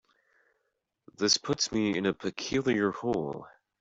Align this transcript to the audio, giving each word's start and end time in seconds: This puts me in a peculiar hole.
This 1.19 1.37
puts 1.37 1.71
me 1.71 1.95
in 1.95 2.07
a 2.07 2.13
peculiar 2.15 2.89
hole. 2.91 3.45